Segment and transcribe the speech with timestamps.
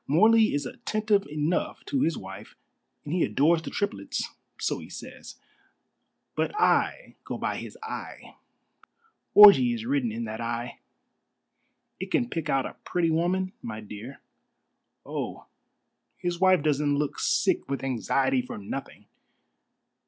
[0.07, 2.55] Morley is attentive enough to his wife,
[3.05, 5.35] and he adores the triplets so he says;
[6.35, 8.33] but I go by his eye.
[9.35, 10.79] Orgy is written in that eye.
[11.99, 14.19] It can pick out a pretty woman, my dear.
[15.05, 15.45] Oh,
[16.17, 19.05] his wife doesn't look sick with anxiety for nothing!"